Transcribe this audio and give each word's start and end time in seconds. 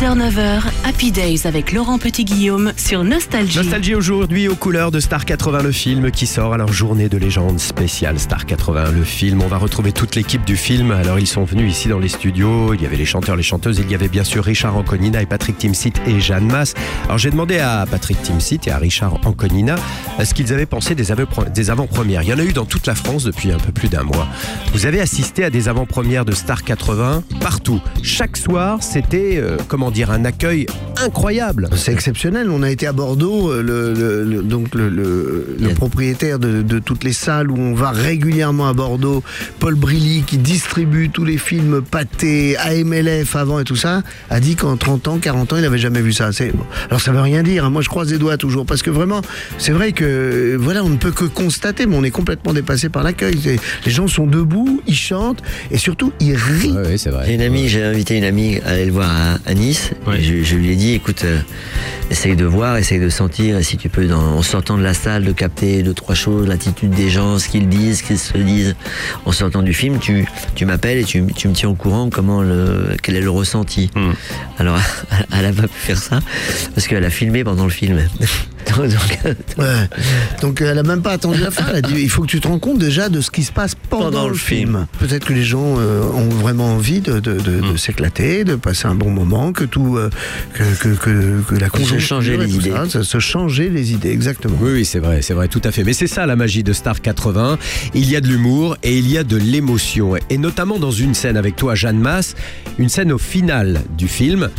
6h-9h, 0.00 0.62
Happy 0.84 1.12
Days 1.12 1.42
avec 1.44 1.72
Laurent 1.72 1.98
Petit-Guillaume 1.98 2.72
sur 2.78 3.04
Nostalgie. 3.04 3.58
Nostalgie 3.58 3.94
aujourd'hui 3.94 4.48
aux 4.48 4.54
couleurs 4.54 4.90
de 4.90 4.98
Star 4.98 5.26
80, 5.26 5.62
le 5.62 5.72
film 5.72 6.10
qui 6.10 6.26
sort 6.26 6.54
à 6.54 6.56
leur 6.56 6.72
journée 6.72 7.10
de 7.10 7.18
légende 7.18 7.60
spéciale 7.60 8.18
Star 8.18 8.46
80, 8.46 8.92
le 8.92 9.04
film. 9.04 9.42
On 9.42 9.46
va 9.46 9.58
retrouver 9.58 9.92
toute 9.92 10.14
l'équipe 10.14 10.42
du 10.46 10.56
film. 10.56 10.90
Alors 10.90 11.18
ils 11.18 11.26
sont 11.26 11.44
venus 11.44 11.70
ici 11.70 11.88
dans 11.88 11.98
les 11.98 12.08
studios, 12.08 12.72
il 12.72 12.80
y 12.80 12.86
avait 12.86 12.96
les 12.96 13.04
chanteurs, 13.04 13.36
les 13.36 13.42
chanteuses, 13.42 13.78
il 13.78 13.90
y 13.90 13.94
avait 13.94 14.08
bien 14.08 14.24
sûr 14.24 14.42
Richard 14.42 14.74
Anconina 14.74 15.20
et 15.20 15.26
Patrick 15.26 15.58
Timsit 15.58 15.92
et 16.06 16.18
Jeanne 16.18 16.50
Masse. 16.50 16.72
Alors 17.04 17.18
j'ai 17.18 17.30
demandé 17.30 17.58
à 17.58 17.84
Patrick 17.84 18.22
Timsit 18.22 18.60
et 18.68 18.70
à 18.70 18.78
Richard 18.78 19.18
Anconina 19.26 19.74
ce 20.24 20.32
qu'ils 20.32 20.54
avaient 20.54 20.64
pensé 20.64 20.94
des 20.94 21.10
avant-premières. 21.70 22.22
Il 22.22 22.28
y 22.30 22.32
en 22.32 22.38
a 22.38 22.44
eu 22.44 22.54
dans 22.54 22.64
toute 22.64 22.86
la 22.86 22.94
France 22.94 23.24
depuis 23.24 23.52
un 23.52 23.58
peu 23.58 23.72
plus 23.72 23.90
d'un 23.90 24.04
mois. 24.04 24.28
Vous 24.72 24.86
avez 24.86 25.02
assisté 25.02 25.44
à 25.44 25.50
des 25.50 25.68
avant-premières 25.68 26.24
de 26.24 26.32
Star 26.32 26.64
80 26.64 27.22
partout. 27.40 27.82
Chaque 28.02 28.38
soir, 28.38 28.82
c'était, 28.82 29.36
euh, 29.36 29.58
comment 29.68 29.89
dire, 29.90 30.10
un 30.10 30.24
accueil 30.24 30.66
incroyable. 31.02 31.68
C'est 31.76 31.92
exceptionnel. 31.92 32.50
On 32.50 32.62
a 32.62 32.70
été 32.70 32.86
à 32.86 32.92
Bordeaux, 32.92 33.50
euh, 33.50 33.62
le, 33.62 34.42
donc 34.42 34.74
le, 34.74 35.46
propriétaire 35.74 36.38
de, 36.38 36.78
toutes 36.78 37.04
les 37.04 37.12
salles 37.12 37.50
où 37.50 37.58
on 37.58 37.74
va 37.74 37.90
régulièrement 37.90 38.68
à 38.68 38.72
Bordeaux, 38.72 39.22
Paul 39.58 39.74
Brilly, 39.74 40.22
qui 40.26 40.38
distribue 40.38 41.10
tous 41.10 41.24
les 41.24 41.38
films 41.38 41.82
pâtés, 41.82 42.56
AMLF 42.58 43.36
avant 43.36 43.60
et 43.60 43.64
tout 43.64 43.76
ça, 43.76 44.02
a 44.28 44.40
dit 44.40 44.56
qu'en 44.56 44.76
30 44.76 45.08
ans, 45.08 45.18
40 45.18 45.52
ans, 45.52 45.56
il 45.56 45.62
n'avait 45.62 45.78
jamais 45.78 46.00
vu 46.00 46.12
ça. 46.12 46.30
Alors 46.88 47.00
ça 47.00 47.12
veut 47.12 47.20
rien 47.20 47.42
dire. 47.42 47.64
Hein. 47.64 47.70
Moi, 47.70 47.82
je 47.82 47.88
croise 47.88 48.10
les 48.10 48.18
doigts 48.18 48.36
toujours 48.36 48.66
parce 48.66 48.82
que 48.82 48.90
vraiment, 48.90 49.22
c'est 49.58 49.72
vrai 49.72 49.92
que 49.92 50.56
voilà, 50.58 50.84
on 50.84 50.90
ne 50.90 50.96
peut 50.96 51.12
que 51.12 51.24
constater, 51.24 51.86
mais 51.86 51.96
on 51.96 52.04
est 52.04 52.10
complètement 52.10 52.52
dépassé 52.52 52.88
par 52.88 53.02
l'accueil. 53.02 53.58
Les 53.84 53.90
gens 53.90 54.08
sont 54.08 54.26
debout, 54.26 54.82
ils 54.86 54.94
chantent 54.94 55.42
et 55.70 55.78
surtout 55.78 56.12
ils 56.20 56.36
rient. 56.36 56.74
Oui, 56.86 56.98
c'est 56.98 57.10
vrai. 57.10 57.24
J'ai 57.26 57.34
une 57.34 57.42
amie, 57.42 57.68
j'ai 57.68 57.82
invité 57.82 58.16
une 58.16 58.24
amie 58.24 58.58
à 58.64 58.70
aller 58.70 58.86
le 58.86 58.92
voir 58.92 59.10
à, 59.44 59.54
Je, 59.72 60.56
lui 60.56 60.70
ai 60.70 60.76
dit, 60.76 60.94
écoute, 60.94 61.24
euh, 61.24 61.40
essaye 62.10 62.36
de 62.36 62.44
voir, 62.44 62.76
essaye 62.76 63.00
de 63.00 63.08
sentir, 63.08 63.58
et 63.58 63.62
si 63.62 63.76
tu 63.76 63.88
peux, 63.88 64.12
en 64.12 64.42
sortant 64.42 64.76
de 64.76 64.82
la 64.82 64.94
salle, 64.94 65.24
de 65.24 65.32
capter 65.32 65.82
deux, 65.82 65.94
trois 65.94 66.14
choses, 66.14 66.46
l'attitude 66.46 66.90
des 66.90 67.10
gens, 67.10 67.38
ce 67.38 67.48
qu'ils 67.48 67.68
disent, 67.68 67.98
ce 67.98 68.02
qu'ils 68.02 68.18
se 68.18 68.38
disent, 68.38 68.76
en 69.24 69.32
sortant 69.32 69.62
du 69.62 69.74
film, 69.74 69.98
tu, 69.98 70.26
tu 70.54 70.66
m'appelles 70.66 70.98
et 70.98 71.04
tu, 71.04 71.24
tu, 71.34 71.48
me 71.48 71.54
tiens 71.54 71.68
au 71.68 71.74
courant 71.74 72.10
comment 72.10 72.42
le, 72.42 72.96
quel 73.02 73.16
est 73.16 73.20
le 73.20 73.30
ressenti. 73.30 73.90
Hmm. 73.94 74.12
Alors, 74.58 74.78
elle 75.38 75.46
a 75.46 75.52
pas 75.52 75.68
pu 75.68 75.78
faire 75.78 75.98
ça, 75.98 76.20
parce 76.74 76.86
qu'elle 76.86 77.04
a 77.04 77.10
filmé 77.10 77.44
pendant 77.44 77.64
le 77.64 77.70
film. 77.70 78.00
Donc, 80.42 80.60
elle 80.60 80.78
a 80.78 80.82
même 80.82 81.02
pas 81.02 81.12
attendu 81.12 81.40
la 81.40 81.50
fin. 81.50 81.64
Elle 81.70 81.76
a 81.76 81.82
dit 81.82 81.94
il 82.00 82.10
faut 82.10 82.22
que 82.22 82.28
tu 82.28 82.40
te 82.40 82.48
rends 82.48 82.58
compte 82.58 82.78
déjà 82.78 83.08
de 83.08 83.20
ce 83.20 83.30
qui 83.30 83.42
se 83.42 83.52
passe 83.52 83.74
pendant, 83.74 84.28
le 84.28 84.34
film. 84.34 84.86
Peut-être 84.98 85.24
que 85.24 85.32
les 85.32 85.44
gens 85.44 85.76
euh, 85.78 86.02
ont 86.02 86.28
vraiment 86.28 86.74
envie 86.74 87.00
de, 87.00 87.20
de, 87.20 87.38
de, 87.38 87.60
hmm. 87.60 87.76
s'éclater, 87.76 88.44
de 88.44 88.54
passer 88.54 88.86
un 88.86 88.94
bon 88.94 89.10
moment, 89.10 89.52
que 89.52 89.64
tout, 89.64 89.96
euh, 89.96 90.10
que, 90.54 90.94
que, 90.94 91.42
que, 91.42 91.54
la 91.54 91.68
conjoncture, 91.68 92.00
se 92.00 92.06
changer 92.06 92.36
les 92.36 92.54
idées, 92.54 92.72
ça, 92.88 93.04
se 93.04 93.18
changer 93.18 93.68
les 93.68 93.92
idées, 93.92 94.10
exactement. 94.10 94.56
Oui, 94.60 94.72
oui, 94.72 94.84
c'est 94.84 94.98
vrai, 94.98 95.22
c'est 95.22 95.34
vrai, 95.34 95.48
tout 95.48 95.62
à 95.64 95.70
fait. 95.70 95.84
Mais 95.84 95.92
c'est 95.92 96.06
ça 96.06 96.26
la 96.26 96.36
magie 96.36 96.62
de 96.62 96.72
Star 96.72 97.00
80. 97.00 97.58
Il 97.94 98.10
y 98.10 98.16
a 98.16 98.20
de 98.20 98.28
l'humour 98.28 98.76
et 98.82 98.96
il 98.96 99.10
y 99.10 99.18
a 99.18 99.24
de 99.24 99.36
l'émotion, 99.36 100.14
et 100.28 100.38
notamment 100.38 100.78
dans 100.78 100.90
une 100.90 101.14
scène 101.14 101.36
avec 101.36 101.56
toi, 101.56 101.74
Jeanne 101.74 101.98
Masse, 101.98 102.34
une 102.78 102.88
scène 102.88 103.12
au 103.12 103.18
final 103.18 103.82
du 103.96 104.08
film 104.08 104.50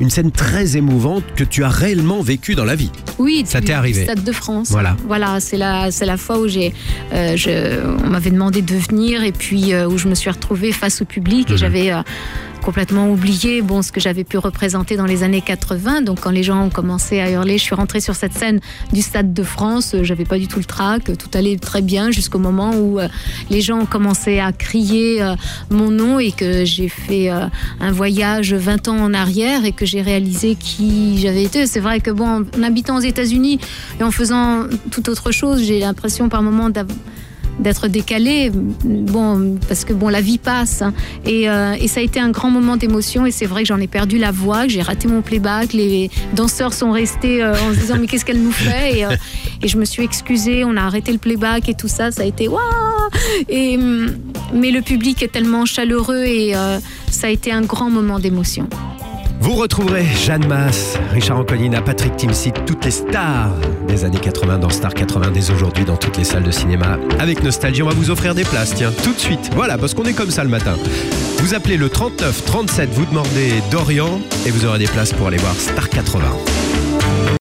une 0.00 0.10
scène 0.10 0.30
très 0.30 0.76
émouvante 0.76 1.24
que 1.34 1.44
tu 1.44 1.64
as 1.64 1.68
réellement 1.68 2.20
vécue 2.20 2.54
dans 2.54 2.64
la 2.64 2.74
vie. 2.74 2.90
Oui, 3.18 3.44
ça 3.46 3.60
t'est 3.60 3.72
arrivé. 3.72 4.04
Stade 4.04 4.24
de 4.24 4.32
France. 4.32 4.70
Voilà. 4.70 4.96
Voilà, 5.06 5.40
c'est 5.40 5.56
la, 5.56 5.90
c'est 5.90 6.06
la 6.06 6.16
fois 6.16 6.38
où 6.38 6.48
j'ai, 6.48 6.74
euh, 7.12 7.96
on 8.04 8.08
m'avait 8.08 8.30
demandé 8.30 8.62
de 8.62 8.74
venir 8.74 9.22
et 9.22 9.32
puis 9.32 9.72
euh, 9.72 9.88
où 9.88 9.98
je 9.98 10.08
me 10.08 10.14
suis 10.14 10.30
retrouvée 10.30 10.72
face 10.72 11.00
au 11.00 11.04
public 11.04 11.50
et 11.50 11.52
mhm. 11.52 11.58
j'avais 11.58 11.92
euh, 11.92 12.02
complètement 12.66 13.08
oublié 13.08 13.62
bon, 13.62 13.80
ce 13.80 13.92
que 13.92 14.00
j'avais 14.00 14.24
pu 14.24 14.38
représenter 14.38 14.96
dans 14.96 15.06
les 15.06 15.22
années 15.22 15.40
80. 15.40 16.02
Donc 16.02 16.18
quand 16.22 16.32
les 16.32 16.42
gens 16.42 16.64
ont 16.64 16.68
commencé 16.68 17.20
à 17.20 17.30
hurler, 17.30 17.58
je 17.58 17.62
suis 17.62 17.76
rentrée 17.76 18.00
sur 18.00 18.16
cette 18.16 18.32
scène 18.32 18.58
du 18.92 19.02
Stade 19.02 19.32
de 19.32 19.44
France. 19.44 19.94
J'avais 20.02 20.24
pas 20.24 20.36
du 20.36 20.48
tout 20.48 20.58
le 20.58 20.64
trac, 20.64 21.04
tout 21.16 21.30
allait 21.34 21.58
très 21.58 21.80
bien 21.80 22.10
jusqu'au 22.10 22.40
moment 22.40 22.72
où 22.74 22.98
euh, 22.98 23.06
les 23.50 23.60
gens 23.60 23.78
ont 23.78 23.86
commencé 23.86 24.40
à 24.40 24.50
crier 24.50 25.22
euh, 25.22 25.36
mon 25.70 25.92
nom 25.92 26.18
et 26.18 26.32
que 26.32 26.64
j'ai 26.64 26.88
fait 26.88 27.30
euh, 27.30 27.46
un 27.78 27.92
voyage 27.92 28.52
20 28.52 28.88
ans 28.88 28.98
en 28.98 29.14
arrière 29.14 29.64
et 29.64 29.70
que 29.70 29.86
j'ai 29.86 30.02
réalisé 30.02 30.56
qui 30.56 31.20
j'avais 31.20 31.44
été. 31.44 31.68
C'est 31.68 31.78
vrai 31.78 32.00
que 32.00 32.10
bon, 32.10 32.46
en 32.58 32.62
habitant 32.64 32.96
aux 32.96 33.06
États-Unis 33.12 33.60
et 34.00 34.02
en 34.02 34.10
faisant 34.10 34.64
tout 34.90 35.08
autre 35.08 35.30
chose, 35.30 35.62
j'ai 35.62 35.78
l'impression 35.78 36.28
par 36.28 36.42
moments 36.42 36.68
d'avoir 36.68 36.98
d'être 37.58 37.88
décalé, 37.88 38.50
bon, 38.84 39.58
parce 39.68 39.84
que 39.84 39.92
bon, 39.92 40.08
la 40.08 40.20
vie 40.20 40.38
passe. 40.38 40.82
Hein. 40.82 40.92
et, 41.24 41.48
euh, 41.48 41.74
et, 41.80 41.88
ça 41.88 42.00
a 42.00 42.02
été 42.02 42.20
un 42.20 42.30
grand 42.30 42.50
moment 42.50 42.76
d'émotion. 42.76 43.26
Et 43.26 43.30
c'est 43.30 43.46
vrai 43.46 43.62
que 43.62 43.68
j'en 43.68 43.80
ai 43.80 43.86
perdu 43.86 44.18
la 44.18 44.30
voix, 44.30 44.64
que 44.64 44.70
j'ai 44.70 44.82
raté 44.82 45.08
mon 45.08 45.22
playback. 45.22 45.72
Les 45.72 46.10
danseurs 46.34 46.74
sont 46.74 46.90
restés 46.90 47.42
euh, 47.42 47.54
en 47.54 47.72
se 47.72 47.80
disant 47.80 47.96
mais 47.98 48.06
qu'est-ce 48.06 48.24
qu'elle 48.24 48.42
nous 48.42 48.52
fait? 48.52 48.98
Et, 48.98 49.04
euh, 49.04 49.16
et, 49.62 49.68
je 49.68 49.78
me 49.78 49.84
suis 49.84 50.02
excusée. 50.02 50.64
On 50.64 50.76
a 50.76 50.82
arrêté 50.82 51.12
le 51.12 51.18
playback 51.18 51.68
et 51.68 51.74
tout 51.74 51.88
ça. 51.88 52.10
Ça 52.10 52.22
a 52.22 52.26
été 52.26 52.48
waouh. 52.48 52.60
Et 53.48 53.78
mais 54.52 54.70
le 54.70 54.82
public 54.82 55.22
est 55.22 55.32
tellement 55.32 55.64
chaleureux 55.64 56.24
et 56.24 56.54
ça 57.10 57.26
a 57.26 57.30
été 57.30 57.52
un 57.52 57.62
grand 57.62 57.90
moment 57.90 58.18
d'émotion. 58.18 58.68
Vous 59.40 59.54
retrouverez 59.54 60.04
Jeanne 60.04 60.46
Masse, 60.46 60.98
Richard 61.12 61.38
Anconina, 61.38 61.80
Patrick 61.82 62.16
Timsit, 62.16 62.52
toutes 62.66 62.84
les 62.84 62.90
stars 62.90 63.52
des 63.86 64.04
années 64.04 64.18
80 64.18 64.58
dans 64.58 64.70
Star 64.70 64.94
80 64.94 65.30
dès 65.32 65.50
aujourd'hui 65.50 65.84
dans 65.84 65.96
toutes 65.96 66.16
les 66.16 66.24
salles 66.24 66.42
de 66.42 66.50
cinéma. 66.50 66.98
Avec 67.18 67.42
Nostalgie, 67.42 67.82
on 67.82 67.88
va 67.88 67.94
vous 67.94 68.10
offrir 68.10 68.34
des 68.34 68.44
places, 68.44 68.74
tiens, 68.74 68.92
tout 69.04 69.12
de 69.12 69.18
suite. 69.18 69.50
Voilà, 69.54 69.78
parce 69.78 69.94
qu'on 69.94 70.04
est 70.04 70.14
comme 70.14 70.30
ça 70.30 70.42
le 70.42 70.50
matin. 70.50 70.74
Vous 71.38 71.54
appelez 71.54 71.76
le 71.76 71.88
39 71.88 72.44
37, 72.44 72.90
vous 72.90 73.06
demandez 73.06 73.62
Dorian 73.70 74.20
et 74.46 74.50
vous 74.50 74.64
aurez 74.64 74.78
des 74.78 74.88
places 74.88 75.12
pour 75.12 75.28
aller 75.28 75.38
voir 75.38 75.54
Star 75.54 75.88
80. 75.88 76.20